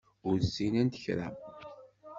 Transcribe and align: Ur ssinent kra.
Ur 0.27 0.37
ssinent 0.41 0.95
kra. 1.03 1.27